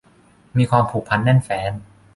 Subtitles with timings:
[0.57, 1.71] มีความผูกพันแน่นแฟ้น